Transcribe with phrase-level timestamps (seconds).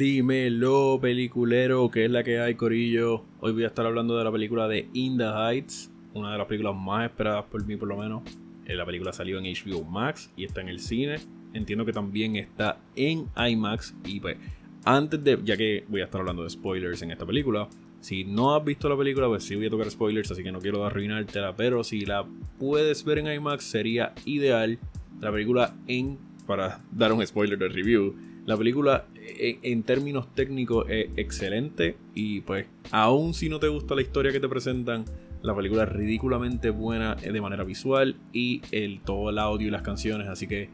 [0.00, 3.22] Dímelo, peliculero, que es la que hay, Corillo.
[3.40, 6.46] Hoy voy a estar hablando de la película de In the Heights, una de las
[6.46, 8.22] películas más esperadas por mí, por lo menos.
[8.64, 11.18] Eh, la película salió en HBO Max y está en el cine.
[11.52, 13.94] Entiendo que también está en IMAX.
[14.06, 14.38] Y pues,
[14.86, 17.68] antes de, ya que voy a estar hablando de spoilers en esta película,
[18.00, 20.60] si no has visto la película, pues sí voy a tocar spoilers, así que no
[20.60, 21.54] quiero arruinártela.
[21.56, 22.24] Pero si la
[22.58, 24.78] puedes ver en IMAX, sería ideal.
[25.20, 31.10] La película en, para dar un spoiler de review la película en, términos técnicos es
[31.16, 35.04] excelente y pues aún si no te gusta la historia que te presentan,
[35.42, 39.82] la película es ridículamente buena de manera visual y el, todo el audio y las
[39.82, 40.68] canciones, así que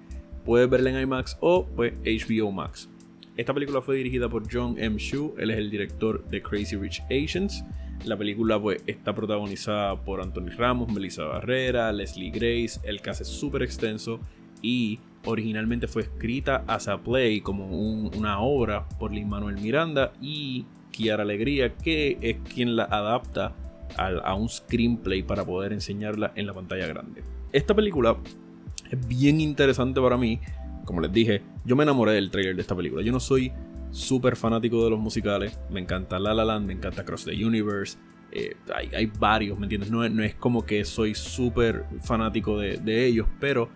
[0.44, 2.88] puedes verla en IMAX o pues HBO Max.
[3.36, 4.96] Esta película fue dirigida por John M.
[4.98, 7.64] Shu, él es el director de Crazy Rich Asians.
[8.04, 13.28] La película pues, está protagonizada por Anthony Ramos, Melissa Barrera, Leslie Grace, el caso es
[13.28, 14.20] súper extenso
[14.62, 20.64] y originalmente fue escrita as a play como una obra por Lin Manuel Miranda y
[20.92, 23.52] Kiara Alegría, que es quien la adapta
[23.96, 27.22] a, un screenplay para poder enseñarla en la pantalla grande.
[27.52, 28.16] Esta película
[28.90, 30.40] es bien interesante para mí.
[30.84, 33.02] Como les dije, yo me enamoré del trailer de esta película.
[33.02, 33.52] Yo no soy
[33.90, 35.58] súper fanático de los musicales.
[35.70, 37.98] Me encanta La La Land, me encanta Cross the Universe.
[38.32, 39.90] Eh, hay, varios, ¿me entiendes?
[39.90, 43.68] No, es como que soy súper fanático de ellos, pero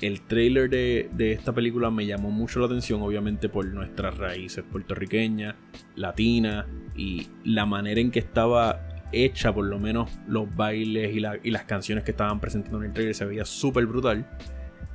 [0.00, 5.54] el trailer de, esta película me llamó mucho la atención, obviamente por nuestras raíces puertorriqueñas,
[5.94, 11.64] latinas y la manera en que estaba hecha, por lo menos los bailes y, las
[11.64, 14.26] canciones que estaban presentando en el trailer se veía súper brutal.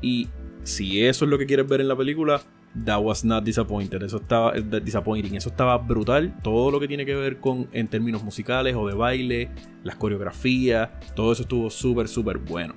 [0.02, 0.28] Y
[0.64, 2.42] si eso es lo que quieres ver en la película,
[2.86, 4.02] that was not disappointed.
[4.04, 5.36] Eso estaba eh, disappointing.
[5.36, 6.36] Eso estaba brutal.
[6.44, 9.50] Todo lo que tiene que ver con en términos musicales o de baile,
[9.84, 12.76] las coreografías, todo eso estuvo súper, súper bueno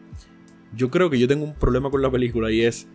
[0.77, 2.89] yo creo que yo tengo un problema con la película y es,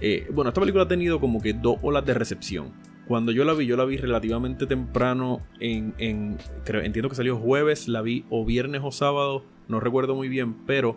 [0.00, 2.72] eh, bueno, esta película ha tenido como que dos olas de recepción.
[3.06, 8.00] Cuando yo la vi, yo la vi relativamente temprano en, entiendo que salió jueves, la
[8.00, 10.96] vi o viernes o sábado, no recuerdo muy bien, pero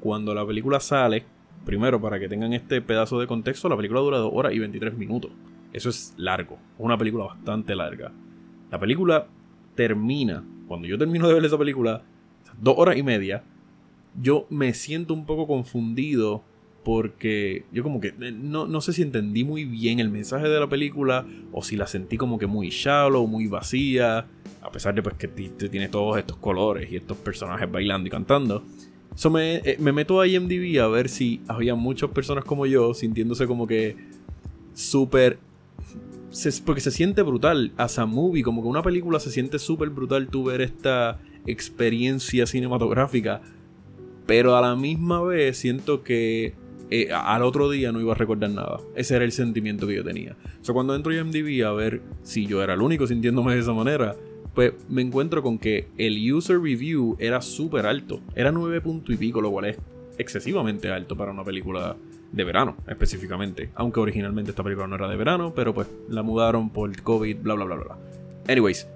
[0.00, 1.24] cuando la película sale,
[1.64, 4.96] primero para que tengan este pedazo de contexto, la película dura 2 horas y 23
[4.96, 5.30] minutos.
[5.72, 8.12] Eso es largo, una película bastante larga.
[8.70, 9.26] La película
[9.74, 12.02] termina, cuando yo termino de ver esa película,
[12.60, 13.42] dos horas y media,
[14.20, 16.42] yo me siento un poco confundido
[16.84, 20.68] porque yo como que eh, no, sé si entendí muy bien el mensaje de la
[20.68, 24.26] película o si la sentí como que muy shallow, muy vacía,
[24.62, 28.62] a pesar de pues que tiene todos estos colores y estos personajes bailando y cantando.
[29.12, 32.94] Eso me, eh, me meto a IMDb a ver si había muchas personas como yo
[32.94, 33.96] sintiéndose como que
[34.74, 35.38] súper...
[36.64, 40.28] Porque se siente brutal, as a movie, como que una película se siente súper brutal
[40.28, 43.40] tú ver esta experiencia cinematográfica
[44.26, 46.54] pero a la misma vez siento que
[46.90, 48.78] eh, al otro día no iba a recordar nada.
[48.94, 50.36] Ese era el sentimiento que yo tenía.
[50.60, 53.60] O sea, cuando entro a IMDb a ver si yo era el único sintiéndome de
[53.60, 54.14] esa manera,
[54.54, 58.20] pues me encuentro con que el user review era súper alto.
[58.34, 59.78] Era 9 punto y pico, lo cual es
[60.18, 61.96] excesivamente alto para una película
[62.32, 63.70] de verano, específicamente.
[63.74, 67.54] Aunque originalmente esta película no era de verano, pero pues la mudaron por COVID, bla,
[67.54, 67.98] bla, bla, bla.
[68.48, 68.86] Anyways,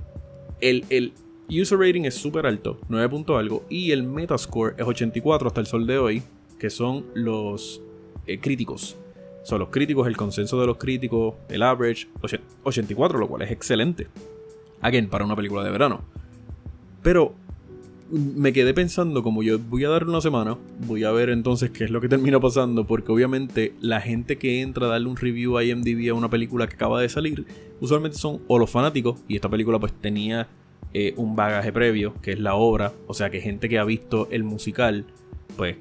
[0.61, 1.13] el, el,
[1.51, 5.67] User rating es súper alto, 9 punto algo, y el Metascore es 84 hasta el
[5.67, 6.23] sol de hoy,
[6.61, 7.83] que son los
[8.27, 8.97] eh, críticos.
[9.43, 12.07] Son los críticos, el consenso de los críticos, el average,
[12.63, 14.07] 84, lo cual es excelente.
[14.81, 16.03] Again, para una película de verano.
[17.03, 17.35] Pero
[18.11, 20.57] me quedé pensando, como yo voy a darle una semana,
[20.87, 24.61] voy a ver entonces qué es lo que termina pasando, porque obviamente la gente que
[24.61, 27.45] entra a darle un review a IMDb a una película que acaba de salir,
[27.81, 30.49] usualmente son o los fanáticos, y esta película pues tenía
[30.93, 32.93] eh, un bagaje previo, que es la obra.
[33.07, 35.05] O sea que gente que ha visto el musical,
[35.57, 35.77] pues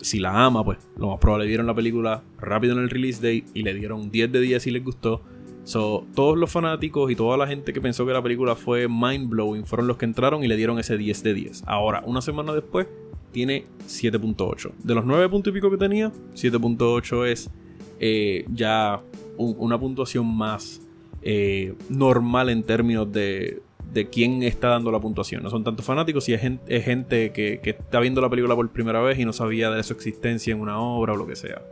[0.00, 3.44] si la ama, pues lo más probable vieron la película rápido en el release date
[3.54, 5.22] y le dieron 10 de 10 si les gustó.
[5.64, 9.30] So, todos los fanáticos y toda la gente que pensó que la película fue mind
[9.30, 11.62] blowing fueron los que entraron y le dieron ese 10 de 10.
[11.66, 12.86] Ahora, una semana después,
[13.32, 14.72] tiene 7.8.
[14.82, 17.50] De los 9 puntos y pico que tenía, 7.8 es
[17.98, 19.00] eh, ya
[19.36, 20.82] una puntuación más
[21.22, 23.62] eh, normal en términos de,
[23.94, 25.42] de quién está dando la puntuación.
[25.42, 29.18] No son tantos fanáticos, si es gente, que, está viendo la película por primera vez
[29.18, 31.62] y no sabía de su existencia en una obra o lo que sea.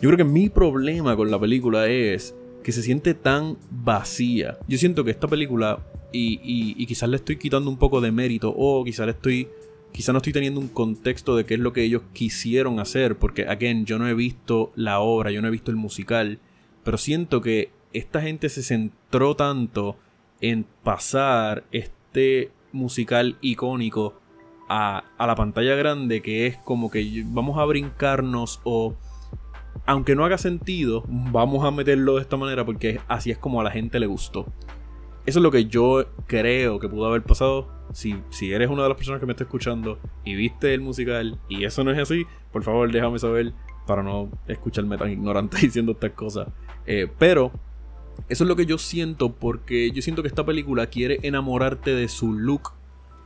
[0.00, 4.56] Yo creo que mi problema con la película es que se siente tan vacía.
[4.68, 5.80] Yo siento que esta película,
[6.12, 9.48] y, quizás le estoy quitando un poco de mérito, o quizás le estoy.
[9.90, 13.46] Quizás no estoy teniendo un contexto de qué es lo que ellos quisieron hacer, porque,
[13.46, 16.38] again, yo no he visto la obra, yo no he visto el musical,
[16.82, 19.98] pero siento que esta gente se centró tanto
[20.42, 24.20] en pasar este musical icónico
[24.68, 28.94] a, la pantalla grande que es como que vamos a brincarnos o
[29.86, 33.64] aunque no haga sentido, vamos a meterlo de esta manera porque así es como a
[33.64, 34.46] la gente le gustó.
[35.24, 37.68] Eso es lo que yo creo que pudo haber pasado.
[37.92, 41.38] Si, si eres una de las personas que me está escuchando y viste el musical
[41.48, 43.52] y eso no es así, por favor déjame saber
[43.86, 46.48] para no escucharme tan ignorante diciendo estas cosas.
[46.86, 47.52] Eh, pero
[48.28, 52.08] eso es lo que yo siento porque yo siento que esta película quiere enamorarte de
[52.08, 52.72] su look,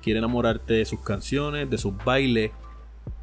[0.02, 2.50] quiere enamorarte de sus canciones, de sus bailes,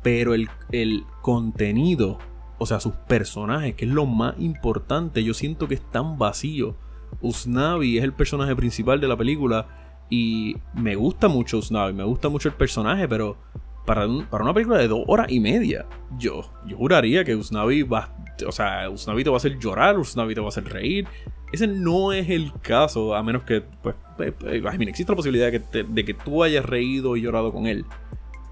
[0.02, 2.20] pero el, el contenido,
[2.58, 6.75] o sea, sus personajes, que es lo más importante, yo siento que es tan vacío.
[7.22, 9.68] Usnavi es el personaje principal de la película
[10.10, 13.38] y me gusta mucho Usnavi, me gusta mucho el personaje, pero
[13.86, 15.86] para, para una película de dos horas y media,
[16.18, 18.16] yo, yo juraría que Usnavi va,
[18.48, 21.08] o sea, Usnavi te va a hacer llorar, Usnavi te va a hacer reír.
[21.53, 26.05] Ese no es el caso, a menos que, pues, pues, pues existe la posibilidad de
[26.05, 27.85] que, tú hayas reído y llorado con él.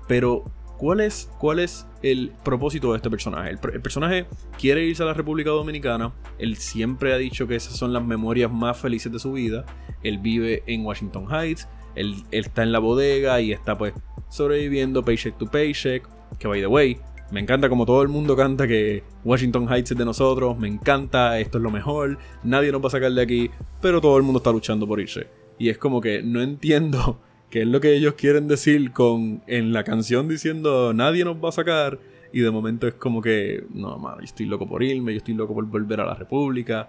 [0.07, 0.45] Pero
[0.81, 3.51] ¿Cuál es, ¿Cuál es, el propósito de este personaje?
[3.51, 4.25] El, personaje
[4.57, 6.11] quiere irse a la República Dominicana.
[6.39, 9.63] Él siempre ha dicho que esas son las memorias más felices de su vida.
[10.01, 11.67] Él vive en Washington Heights.
[11.93, 13.93] Él, está en la bodega y está pues
[14.29, 16.07] sobreviviendo paycheck to paycheck.
[16.39, 16.97] Que by the way,
[17.31, 20.57] me encanta como todo el mundo canta que Washington Heights es de nosotros.
[20.59, 22.17] Me encanta, esto es lo mejor.
[22.43, 23.49] Nadie nos va a sacar de aquí.
[23.81, 25.27] Pero todo el mundo está luchando por irse.
[25.57, 29.71] Y es como que no entiendo que es lo que ellos quieren decir con en
[29.71, 31.99] la canción diciendo nadie nos va a sacar
[32.33, 35.33] y de momento es como que no mano yo estoy loco por irme yo estoy
[35.33, 36.87] loco por volver a la república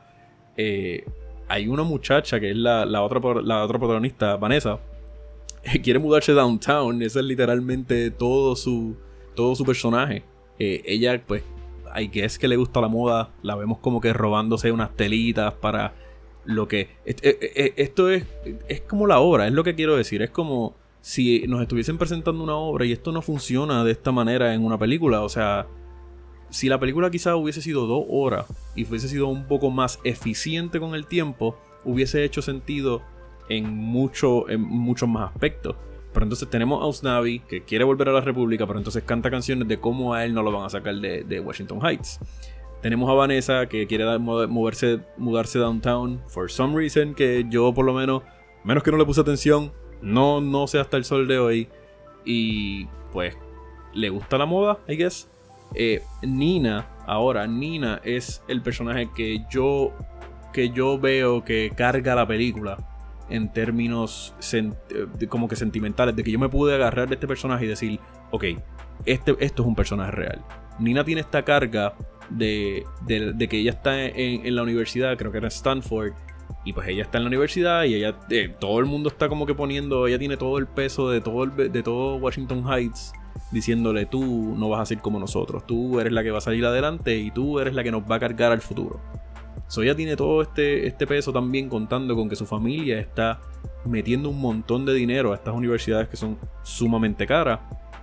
[0.56, 1.04] eh,
[1.48, 4.78] hay una muchacha que es la, otra la otra protagonista Vanessa
[5.64, 8.96] que quiere mudarse downtown ese es literalmente todo su
[9.34, 10.22] todo su personaje
[10.84, 11.42] ella pues
[11.92, 15.52] hay que es que le gusta la moda la vemos como que robándose unas telitas
[15.54, 15.94] para
[16.44, 16.80] lo que...
[17.04, 18.24] Eh, eh, eh, esto es,
[18.68, 20.22] es como la obra, es lo que quiero decir.
[20.22, 24.54] Es como si nos estuviesen presentando una obra y esto no funciona de esta manera
[24.54, 25.22] en una película.
[25.22, 25.66] O sea,
[26.50, 30.80] si la película quizás hubiese sido dos horas y hubiese sido un poco más eficiente
[30.80, 33.02] con el tiempo, hubiese hecho sentido
[33.48, 35.76] en, mucho, en muchos más aspectos.
[36.12, 39.66] Pero entonces tenemos a Usnavi que quiere volver a la República, pero entonces canta canciones
[39.66, 42.20] de cómo a él no lo van a sacar de, Washington Heights.
[42.82, 47.94] Tenemos a Vanessa que quiere moverse, mudarse downtown for some reason que yo por lo
[47.94, 48.22] menos,
[48.64, 49.72] menos que no le puse atención,
[50.02, 51.68] no, no sé hasta el sol de hoy.
[52.24, 53.36] Y pues
[53.94, 55.28] le gusta la moda, I guess.
[55.74, 59.92] Eh, Nina, ahora, Nina es el personaje que yo,
[60.52, 62.91] que yo veo que carga la película
[63.32, 64.34] en términos
[65.29, 68.00] como que sentimentales, de que yo me pude agarrar de este personaje y decir,
[68.31, 68.44] ok,
[69.06, 70.44] este, esto es un personaje real.
[70.79, 71.94] Nina tiene esta carga
[72.31, 76.12] de, que ella está en, la universidad, creo que era Stanford,
[76.64, 79.46] y pues ella está en la universidad y ella, eh, todo el mundo está como
[79.46, 83.12] que poniendo, ella tiene todo el peso de todo, de todo Washington Heights
[83.50, 86.64] diciéndole tú no vas a ser como nosotros, tú eres la que va a salir
[86.64, 89.00] adelante y tú eres la que nos va a cargar al futuro.
[89.72, 93.40] So ella tiene todo este, este peso también contando con que su familia está
[93.86, 97.60] metiendo un montón de dinero a estas universidades que son sumamente caras.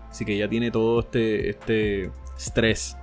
[0.09, 2.97] Así que ella tiene todo este, este estrés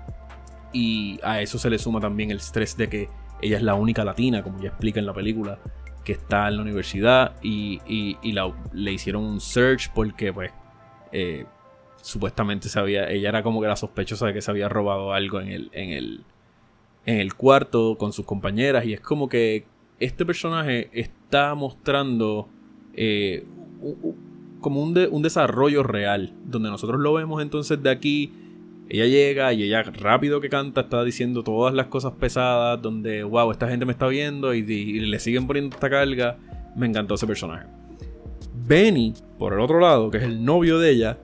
[0.72, 3.08] y a eso se le suma también el estrés de que
[3.40, 5.60] ella es la única latina, como ya explica en la película,
[6.02, 7.80] que está en la universidad y,
[8.72, 10.50] le hicieron un search porque pues
[11.12, 11.46] eh,
[12.02, 15.50] supuestamente sabía, ella era como que la sospechosa de que se había robado algo en
[15.50, 16.24] el, en el,
[17.06, 19.64] en el cuarto con sus compañeras y es como que
[19.98, 22.48] este personaje está mostrando
[22.94, 23.44] eh,
[24.60, 28.32] como un, un desarrollo real, donde nosotros lo vemos entonces de aquí
[28.88, 33.50] ella llega y ella rápido que canta está diciendo todas las cosas pesadas donde, wow,
[33.50, 36.38] esta gente me está viendo y, le siguen poniendo esta carga.
[36.76, 37.66] Me encantó ese personaje.
[38.54, 41.18] Benny, por el otro lado, que es el novio de ella,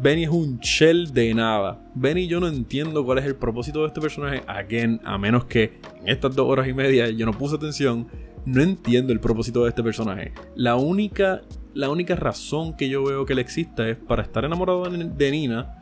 [0.00, 1.80] Benny es un shell de nada.
[1.94, 4.42] Benny yo no entiendo cuál es el propósito de este personaje.
[4.46, 8.08] Again, a menos que en estas dos horas y media yo no puse atención.
[8.44, 10.32] No entiendo el propósito de este personaje.
[10.54, 11.42] La única,
[11.74, 15.74] la única razón que yo veo que le exista es para estar enamorado de Nina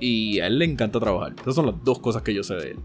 [0.00, 1.34] y a él le encanta trabajar.
[1.40, 2.78] Esas son las dos cosas que yo sé de él.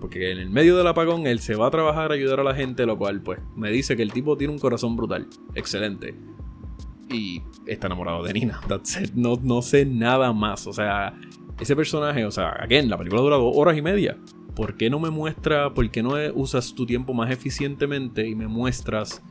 [0.00, 2.54] Porque en el medio del apagón él se va a trabajar a ayudar a la
[2.54, 5.28] gente, lo cual pues me dice que el tipo tiene un corazón brutal.
[5.54, 6.14] Excelente.
[7.10, 8.60] Y está enamorado de Nina.
[9.14, 10.66] No, no sé nada más.
[10.66, 11.14] O sea,
[11.60, 14.16] ese personaje, o sea, again, la película dura dos horas y media.
[14.54, 18.46] ¿Por qué no me muestra, por qué no usas tu tiempo más eficientemente y me
[18.46, 19.22] muestras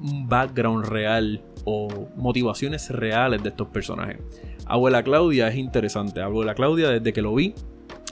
[0.00, 4.18] un background real o motivaciones reales de estos personajes?
[4.66, 6.20] Abuela Claudia es interesante.
[6.20, 7.54] Abuela Claudia, desde que lo vi,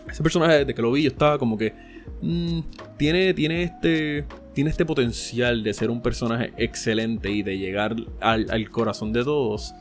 [0.09, 1.92] ese personaje, desde que lo vi, yo estaba como que.
[2.23, 2.61] Mm,
[2.97, 8.71] tiene, tiene, este, tiene este potencial de ser un personaje excelente y de llegar al,
[8.71, 9.75] corazón de todos.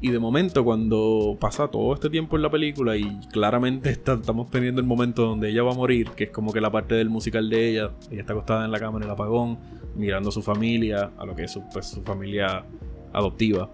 [0.00, 4.80] Y de momento, cuando pasa todo este tiempo en la película y claramente estamos teniendo
[4.80, 7.50] el momento donde ella va a morir, que es como que la parte del musical
[7.50, 9.58] de ella, ella está acostada en la cama en el apagón,
[9.96, 12.64] mirando a su familia, a lo que es su, pues, familia
[13.12, 13.70] adoptiva.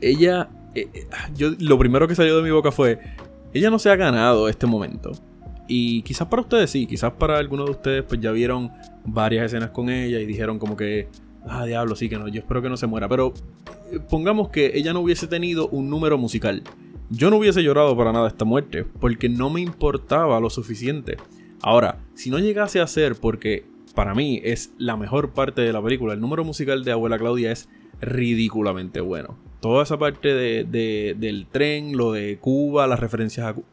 [0.00, 3.00] Ella, eh, eh, yo, lo primero que salió de mi boca fue,
[3.52, 5.10] ella no se ha ganado este momento.
[5.72, 8.72] Y quizás para ustedes sí, quizás para algunos de ustedes pues ya vieron
[9.04, 11.06] varias escenas con ella y dijeron como que
[11.46, 13.08] ah, diablo, sí que no, yo espero que no se muera.
[13.08, 13.32] Pero
[13.92, 16.64] eh, pongamos que ella no hubiese tenido un número musical.
[17.08, 21.18] Yo no hubiese llorado para nada esta muerte, porque no me importaba lo suficiente.
[21.62, 25.80] Ahora, si no llegase a ser porque para mí es la mejor parte de la
[25.80, 27.68] película, el número musical de Abuela Claudia es
[28.00, 29.36] ridículamente bueno.
[29.60, 33.66] Toda esa parte de, del tren, lo de Cuba, las referencias a Cuba.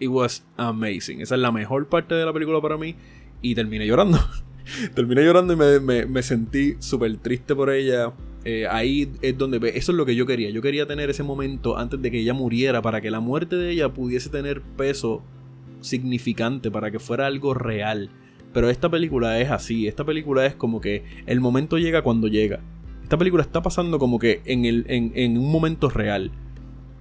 [0.00, 1.20] It was amazing.
[1.20, 2.96] Esa es la mejor parte de la película para mí.
[3.42, 4.18] Y terminé llorando.
[4.94, 8.12] Terminé llorando y me, sentí súper triste por ella.
[8.44, 10.48] Eh, ahí es donde eso es lo que yo quería.
[10.50, 13.70] Yo quería tener ese momento antes de que ella muriera para que la muerte de
[13.70, 15.22] ella pudiese tener peso
[15.82, 18.10] significante, para que fuera algo real.
[18.54, 19.86] Pero esta película es así.
[19.86, 22.60] Esta película es como que el momento llega cuando llega.
[23.02, 26.30] Esta película está pasando como que en, el, en, en un momento real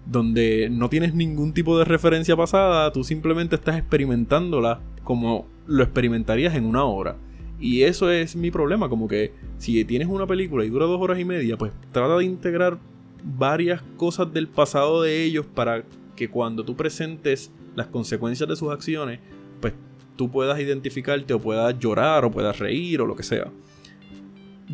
[0.10, 6.56] donde no tienes ningún tipo de referencia pasada, tú simplemente estás experimentándola como lo experimentarías
[6.56, 7.16] en una hora.
[7.60, 11.20] Y eso es mi problema, como que si tienes una película y dura dos horas
[11.20, 12.80] y media, pues trata de integrar
[13.24, 15.84] varias cosas del pasado de ellos para
[16.16, 19.20] que cuando tú presentes las consecuencias de sus acciones,
[19.62, 19.74] pues
[20.16, 23.52] tú puedas identificarte o puedas llorar o puedas reír o lo que sea.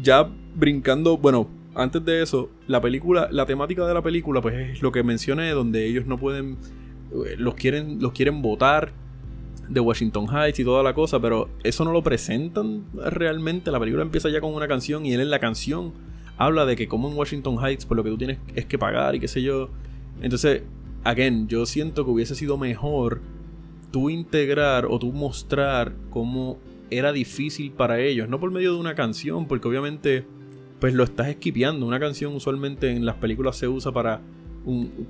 [0.01, 4.82] Ya brincando, bueno, antes de eso, la película, la temática de la película, pues es
[4.82, 6.58] lo que mencioné, donde ellos no pueden,
[7.12, 8.94] eh, los quieren, los quieren votar
[9.67, 13.72] de Washington Heights y toda la cosa, pero eso no lo presentan realmente.
[13.72, 15.94] La película empieza ya con una canción y él en la canción
[16.38, 19.15] habla de que como en Washington Heights, pues lo que tú tienes es que pagar
[19.15, 19.70] y qué sé yo.
[20.22, 20.63] Entonces,
[21.03, 23.22] again, yo siento que hubiese sido mejor
[23.91, 26.58] tú integrar o tú mostrar cómo
[26.89, 30.25] era difícil para ellos, no por medio de una canción, porque obviamente
[30.79, 31.86] pues lo estás esquipeando.
[31.86, 34.22] Una canción usualmente en las películas se usa para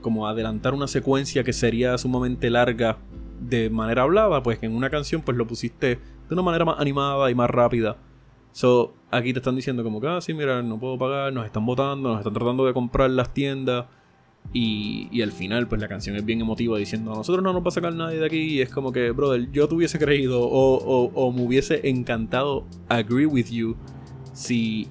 [0.02, 2.98] como adelantar una secuencia que sería sumamente larga
[3.40, 6.80] de manera hablada, pues que en una canción pues lo pusiste de una manera más
[6.80, 7.98] animada y más rápida.
[8.52, 11.66] So, aquí te están diciendo como que, ah, sí, mira, no puedo pagar, nos están
[11.66, 13.86] votando, nos están tratando de comprar las tiendas.
[14.54, 17.64] Y, y, al final, pues la canción es bien emotiva diciendo, a nosotros no nos
[17.64, 18.38] va a sacar nadie de aquí.
[18.38, 22.64] Y es como que, brother, yo te hubiese creído o, o, o me hubiese encantado
[22.88, 23.76] agree with you
[24.32, 24.88] si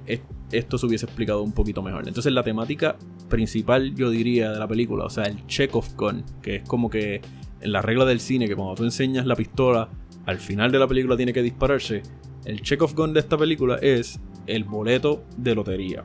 [0.53, 2.07] esto se hubiese explicado un poquito mejor.
[2.07, 2.97] Entonces la temática
[3.29, 6.91] principal, yo diría, de la película, o sea, el check of gun, que es como
[6.91, 7.21] que
[7.61, 9.89] en la regla del cine que cuando tú enseñas la pistola,
[10.27, 12.03] al final de la película tiene que dispararse.
[12.45, 16.05] El check of gun de esta película es el boleto de lotería.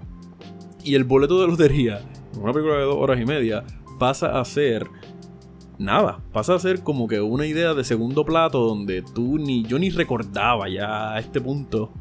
[0.83, 2.01] Y el boleto de lotería,
[2.33, 3.63] en una película de dos horas y media,
[3.99, 4.87] pasa a ser
[5.77, 9.79] nada, pasa a ser como que una idea de segundo plato donde tú ni yo
[9.79, 11.91] ni recordaba ya a este punto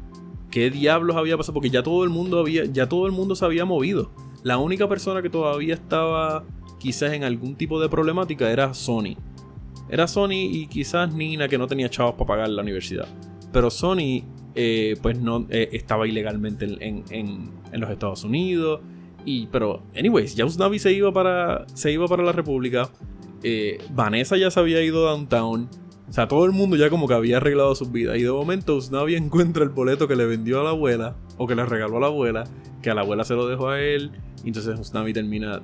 [0.51, 3.45] qué diablos había pasado porque ya todo el mundo había ya todo el mundo se
[3.45, 4.11] había movido.
[4.43, 6.43] La única persona que todavía estaba
[6.79, 9.17] quizás en algún tipo de problemática era Sony.
[9.89, 13.07] Era Sony y quizás Nina que no tenía chavos para pagar la universidad.
[13.51, 14.23] Pero Sony
[14.55, 18.81] eh, pues no eh, estaba ilegalmente en, los Estados Unidos.
[19.25, 22.89] Y, pero, anyways, ya Usnavi se iba para, se iba para la República.
[23.43, 25.69] Eh, Vanessa ya se había ido downtown.
[26.09, 28.17] O sea, todo el mundo ya como que había arreglado sus vidas.
[28.17, 31.15] Y de momento Usnavi encuentra el boleto que le vendió a la abuela.
[31.37, 32.43] O que le regaló a la abuela.
[32.81, 34.11] Que a la abuela se lo dejó a él.
[34.43, 35.61] Y entonces Usnavi termina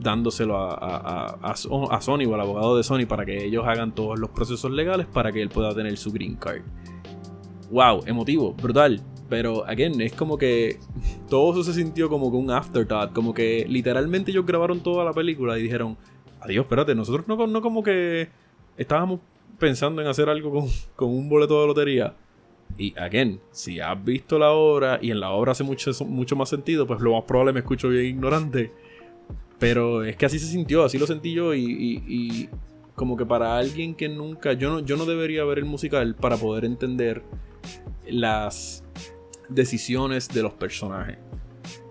[0.00, 4.70] dándoselo a, Sony o al abogado de Sony para que ellos hagan todos los procesos
[4.70, 6.62] legales para que él pueda tener su green card.
[7.70, 9.00] Wow, emotivo, brutal.
[9.28, 10.78] Pero, again, es como que
[11.28, 13.12] todo eso se sintió como que un afterthought.
[13.12, 15.96] Como que literalmente ellos grabaron toda la película y dijeron,
[16.40, 18.28] adiós, espérate, nosotros no, no como que
[18.76, 19.20] estábamos
[19.58, 22.14] pensando en hacer algo con, con un boleto de lotería.
[22.76, 26.48] Y, again, si has visto la obra y en la obra hace mucho, mucho más
[26.48, 28.72] sentido, pues lo más probable me escucho bien ignorante
[29.58, 32.50] pero es que así se sintió, así lo sentí yo y,
[32.94, 36.36] como que para alguien que nunca, yo no, yo no debería ver el musical para
[36.36, 37.22] poder entender
[38.06, 38.84] las
[39.48, 41.16] decisiones de los personajes.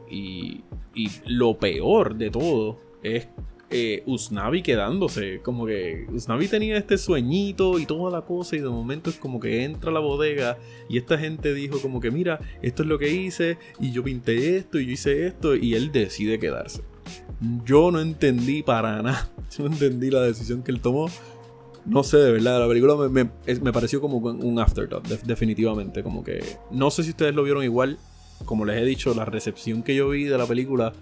[0.10, 0.64] Y,
[0.94, 3.28] y lo peor de todo es
[3.74, 5.42] eh, Usnavi quedándose.
[5.42, 8.56] Como que Usnavi tenía este sueñito y toda la cosa.
[8.56, 10.60] Y de momento es como que entra a la bodega.
[10.88, 13.58] Y esta gente dijo como que mira, esto es lo que hice.
[13.80, 15.56] Y yo pinté esto y yo hice esto.
[15.56, 16.84] Y él decide quedarse.
[17.66, 19.30] Yo no entendí para nada.
[19.58, 21.10] Yo no entendí la decisión que él tomó.
[21.86, 23.26] No sé, de verdad, la película me,
[23.74, 26.02] pareció como un afterthought, definitivamente.
[26.02, 26.44] Como que.
[26.72, 27.98] No sé si ustedes lo vieron igual.
[28.46, 30.94] Como les he dicho, la recepción que yo vi de la película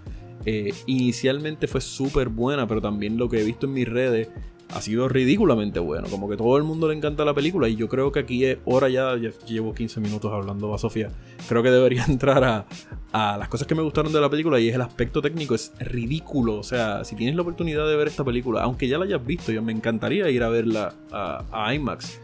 [0.44, 4.28] eh, inicialmente fue súper buena, pero también lo que he visto en mis redes
[4.74, 6.08] ha sido ridículamente bueno.
[6.08, 8.58] Como que todo el mundo le encanta la película y yo creo que aquí es
[8.64, 9.14] hora ya,
[9.46, 11.10] llevo 15 minutos hablando a Sofía,
[11.48, 12.66] creo que debería entrar a,
[13.12, 15.72] a, las cosas que me gustaron de la película y es el aspecto técnico, es
[15.78, 16.56] ridículo.
[16.56, 19.52] O sea, si tienes la oportunidad de ver esta película, aunque ya la hayas visto,
[19.52, 22.20] yo me encantaría ir a verla a, IMAX.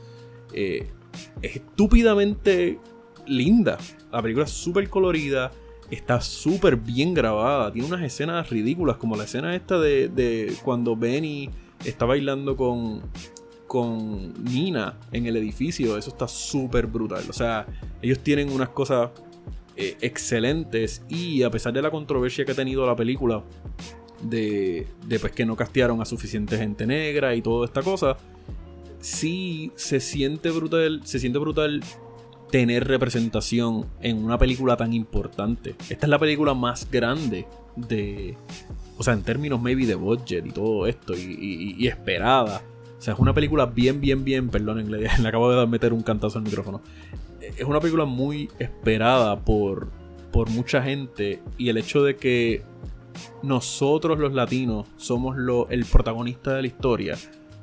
[0.52, 0.86] Eh,
[1.42, 2.78] es estúpidamente
[3.26, 3.78] linda.
[4.10, 5.50] La película es súper colorida
[5.90, 7.72] está súper bien grabada.
[7.72, 11.50] Tiene unas escenas ridículas, como la escena esta de, de cuando Benny
[11.84, 13.02] está bailando con,
[13.66, 15.96] con Nina en el edificio.
[15.96, 17.24] Eso está súper brutal.
[17.28, 17.66] O sea,
[18.02, 19.10] ellos tienen unas cosas
[19.76, 23.42] eh, excelentes y a pesar de la controversia que ha tenido la película,
[24.22, 28.16] de, de pues, que no castearon a suficiente gente negra y toda esta cosa,
[29.00, 31.80] sí se siente brutal, se siente brutal
[32.50, 35.74] tener representación en una película tan importante.
[35.88, 38.36] Esta es la película más grande de.
[38.96, 42.62] O sea, en términos maybe de budget y todo esto, y, esperada.
[42.98, 44.48] O sea, es una película bien, bien, bien.
[44.48, 46.82] Perdón, le, le acabo de meter un cantazo al micrófono.
[47.40, 49.88] Es una película muy esperada por,
[50.32, 51.40] por mucha gente.
[51.56, 52.62] Y el hecho de que
[53.42, 57.16] nosotros los latinos somos lo, el protagonista de la historia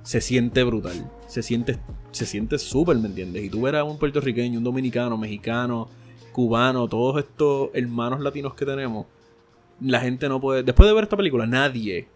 [0.04, 1.12] se siente brutal.
[1.28, 1.80] Se siente
[2.16, 3.44] se siente súper, ¿me entiendes?
[3.44, 5.90] Y tú verás un puertorriqueño, un dominicano, mexicano,
[6.32, 9.06] cubano, todos estos hermanos latinos que tenemos,
[9.82, 10.64] la gente no puede.
[10.64, 12.08] Después de ver esta película, nadie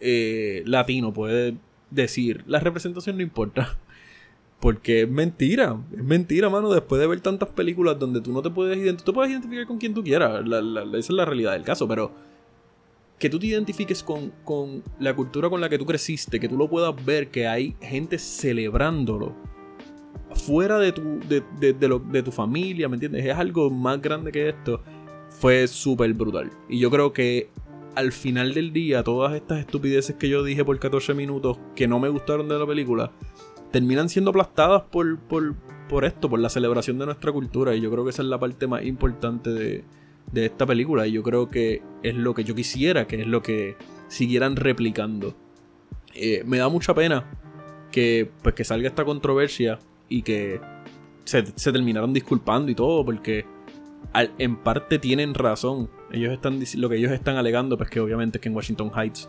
[0.00, 1.56] eh, latino puede
[1.90, 3.76] decir la representación no importa.
[4.60, 6.72] Porque es mentira, es mentira, mano.
[6.72, 9.76] Después de ver tantas películas donde tú no te puedes identificar, tú puedes identificar con
[9.76, 12.12] quien tú quieras, esa es la realidad del caso, pero
[13.24, 16.68] que tú te identifiques con, la cultura con la que tú creciste, que tú lo
[16.68, 19.34] puedas ver, que hay gente celebrándolo
[20.34, 23.24] fuera de tu, de, tu familia, ¿me entiendes?
[23.24, 24.82] Es algo más grande que esto.
[25.30, 26.50] Fue súper brutal.
[26.68, 27.48] Y yo creo que
[27.94, 31.98] al final del día, todas estas estupideces que yo dije por 14 minutos que no
[31.98, 33.10] me gustaron de la película,
[33.70, 35.54] terminan siendo aplastadas por, por,
[35.88, 37.74] por esto, por la celebración de nuestra cultura.
[37.74, 39.82] Y yo creo que esa es la parte más importante de,
[40.32, 41.06] de esta película.
[41.06, 43.76] Y yo creo que es lo que yo quisiera, que es lo que
[44.08, 45.34] siguieran replicando.
[46.14, 47.30] Eh, me da mucha pena
[47.90, 50.60] que, pues, que salga esta controversia y que
[51.24, 53.46] se, terminaron disculpando y todo, porque
[54.38, 55.90] en parte tienen razón.
[56.12, 59.28] Ellos están lo que ellos están alegando, pues que obviamente es que en Washington Heights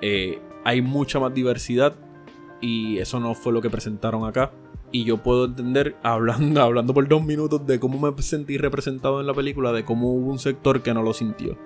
[0.00, 1.94] eh, hay mucha más diversidad
[2.60, 4.52] y eso no fue lo que presentaron acá.
[4.92, 9.26] Y yo puedo entender, hablando, hablando por dos minutos, de cómo me sentí representado en
[9.26, 11.56] la película, de cómo hubo un sector que no lo sintió.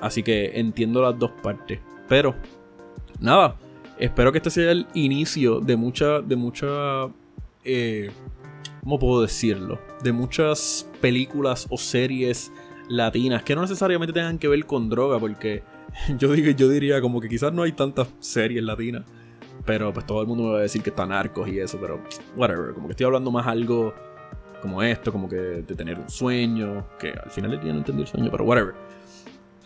[0.00, 1.80] Así que entiendo las dos partes.
[2.08, 2.34] Pero,
[3.20, 3.56] nada,
[3.98, 6.66] espero que este sea el inicio de mucha, de mucha,
[7.64, 8.10] eh,
[8.82, 9.78] ¿cómo puedo decirlo?
[10.02, 12.52] De muchas películas o series
[12.88, 15.62] latinas que no necesariamente tengan que ver con droga, porque
[16.18, 19.04] yo, digo, yo diría como que quizás no hay tantas series latinas
[19.64, 22.00] pero pues todo el mundo me va a decir que está narcos y eso, pero
[22.36, 22.74] whatever.
[22.74, 23.94] Como que estoy hablando más algo
[24.60, 28.02] como esto, como que de tener un sueño, que al final del día no entendí
[28.02, 28.74] el sueño, pero whatever.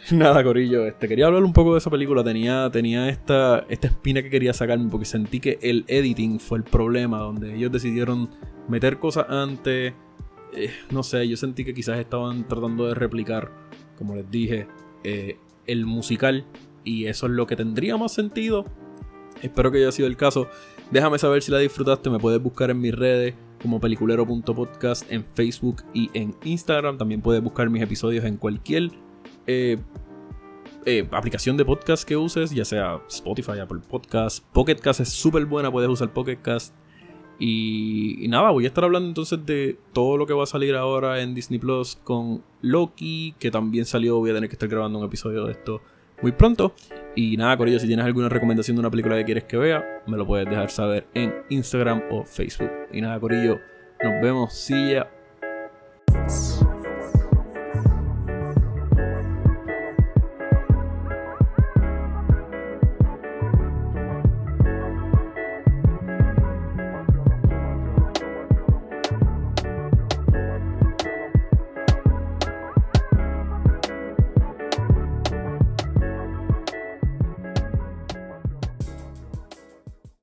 [0.12, 2.22] Nada, Corillo, este, quería hablar un poco de esa película.
[2.22, 6.64] Tenía, tenía esta, esta espina que quería sacarme porque sentí que el editing fue el
[6.64, 8.31] problema, donde ellos decidieron
[8.68, 9.94] meter cosas antes.
[10.55, 13.51] Eh, no sé, yo sentí que quizás estaban tratando de replicar,
[13.99, 14.68] como les dije,
[15.05, 16.46] eh, el musical.
[16.85, 18.64] Y eso es lo que tendría más sentido
[19.42, 20.49] Espero que haya sido el caso.
[20.90, 22.11] Déjame saber si la disfrutaste.
[22.11, 26.99] Me puedes buscar en mis redes como peliculero.podcast en Facebook y en Instagram.
[26.99, 28.90] También puedes buscar mis episodios en cualquier
[29.46, 29.79] eh,
[30.85, 34.44] eh, aplicación de podcast que uses, ya sea Spotify, Apple Podcast.
[34.53, 36.75] Pocket Cast es súper buena, puedes usar Pocket Cast.
[37.38, 40.75] Y, y, nada, voy a estar hablando entonces de todo lo que va a salir
[40.75, 44.18] ahora en Disney Plus con Loki, que también salió.
[44.18, 45.83] Voy a tener que estar grabando un episodio de esto
[46.22, 46.74] muy pronto.
[47.14, 50.16] Y nada, Corillo, si tienes alguna recomendación de una película que quieres que vea, me
[50.16, 52.70] lo puedes dejar saber en Instagram o Facebook.
[52.92, 53.59] Y nada, Corillo,
[54.02, 54.52] nos vemos.
[54.52, 55.15] See ya.